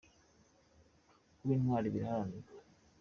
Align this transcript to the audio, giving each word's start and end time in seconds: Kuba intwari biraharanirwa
Kuba 1.37 1.51
intwari 1.57 1.87
biraharanirwa 1.93 2.53